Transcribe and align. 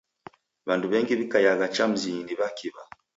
W'andu 0.67 0.85
w'engi 0.91 1.17
w'ikaiagha 1.17 1.67
cha 1.75 1.85
mzinyi 1.91 2.21
ni 2.23 2.33
w'akiw'a. 2.39 2.83